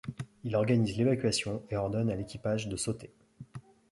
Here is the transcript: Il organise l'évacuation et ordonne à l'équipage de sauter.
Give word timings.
Il 0.43 0.55
organise 0.55 0.97
l'évacuation 0.97 1.61
et 1.69 1.75
ordonne 1.77 2.09
à 2.09 2.15
l'équipage 2.15 2.67
de 2.67 2.75
sauter. 2.75 3.13